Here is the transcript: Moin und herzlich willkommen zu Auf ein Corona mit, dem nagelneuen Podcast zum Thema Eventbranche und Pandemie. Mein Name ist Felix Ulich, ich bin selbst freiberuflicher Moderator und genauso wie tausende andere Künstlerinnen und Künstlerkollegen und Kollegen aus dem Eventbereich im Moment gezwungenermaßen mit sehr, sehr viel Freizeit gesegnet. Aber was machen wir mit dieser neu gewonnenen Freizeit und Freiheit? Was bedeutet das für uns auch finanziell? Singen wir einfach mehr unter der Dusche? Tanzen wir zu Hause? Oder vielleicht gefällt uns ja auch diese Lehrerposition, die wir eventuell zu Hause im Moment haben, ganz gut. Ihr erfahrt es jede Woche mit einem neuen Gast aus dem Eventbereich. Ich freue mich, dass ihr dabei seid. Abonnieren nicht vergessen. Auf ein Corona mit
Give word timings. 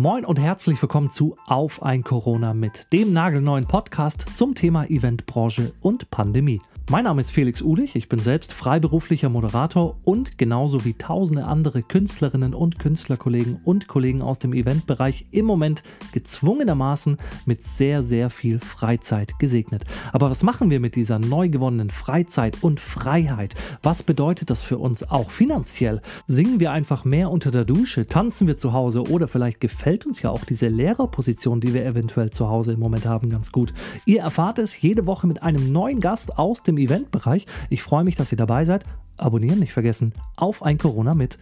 Moin 0.00 0.24
und 0.24 0.40
herzlich 0.40 0.80
willkommen 0.80 1.10
zu 1.10 1.36
Auf 1.44 1.82
ein 1.82 2.02
Corona 2.02 2.54
mit, 2.54 2.90
dem 2.90 3.12
nagelneuen 3.12 3.66
Podcast 3.66 4.24
zum 4.34 4.54
Thema 4.54 4.88
Eventbranche 4.88 5.74
und 5.82 6.10
Pandemie. 6.10 6.62
Mein 6.90 7.04
Name 7.04 7.20
ist 7.20 7.30
Felix 7.30 7.62
Ulich, 7.62 7.94
ich 7.94 8.08
bin 8.08 8.18
selbst 8.18 8.52
freiberuflicher 8.52 9.28
Moderator 9.28 9.96
und 10.02 10.38
genauso 10.38 10.84
wie 10.84 10.94
tausende 10.94 11.44
andere 11.44 11.84
Künstlerinnen 11.84 12.52
und 12.52 12.80
Künstlerkollegen 12.80 13.60
und 13.62 13.86
Kollegen 13.86 14.22
aus 14.22 14.40
dem 14.40 14.52
Eventbereich 14.52 15.26
im 15.30 15.46
Moment 15.46 15.84
gezwungenermaßen 16.10 17.16
mit 17.46 17.62
sehr, 17.62 18.02
sehr 18.02 18.28
viel 18.28 18.58
Freizeit 18.58 19.38
gesegnet. 19.38 19.84
Aber 20.12 20.30
was 20.30 20.42
machen 20.42 20.68
wir 20.68 20.80
mit 20.80 20.96
dieser 20.96 21.20
neu 21.20 21.48
gewonnenen 21.48 21.90
Freizeit 21.90 22.60
und 22.60 22.80
Freiheit? 22.80 23.54
Was 23.84 24.02
bedeutet 24.02 24.50
das 24.50 24.64
für 24.64 24.78
uns 24.78 25.08
auch 25.08 25.30
finanziell? 25.30 26.02
Singen 26.26 26.58
wir 26.58 26.72
einfach 26.72 27.04
mehr 27.04 27.30
unter 27.30 27.52
der 27.52 27.64
Dusche? 27.64 28.08
Tanzen 28.08 28.48
wir 28.48 28.56
zu 28.56 28.72
Hause? 28.72 29.04
Oder 29.04 29.28
vielleicht 29.28 29.60
gefällt 29.60 29.89
uns 30.06 30.22
ja 30.22 30.30
auch 30.30 30.44
diese 30.44 30.68
Lehrerposition, 30.68 31.60
die 31.60 31.74
wir 31.74 31.84
eventuell 31.84 32.30
zu 32.30 32.48
Hause 32.48 32.72
im 32.72 32.80
Moment 32.80 33.06
haben, 33.06 33.28
ganz 33.28 33.50
gut. 33.52 33.74
Ihr 34.06 34.20
erfahrt 34.20 34.58
es 34.58 34.80
jede 34.80 35.06
Woche 35.06 35.26
mit 35.26 35.42
einem 35.42 35.72
neuen 35.72 36.00
Gast 36.00 36.38
aus 36.38 36.62
dem 36.62 36.78
Eventbereich. 36.78 37.46
Ich 37.68 37.82
freue 37.82 38.04
mich, 38.04 38.14
dass 38.14 38.32
ihr 38.32 38.38
dabei 38.38 38.64
seid. 38.64 38.84
Abonnieren 39.16 39.58
nicht 39.58 39.72
vergessen. 39.72 40.14
Auf 40.36 40.62
ein 40.62 40.78
Corona 40.78 41.14
mit 41.14 41.38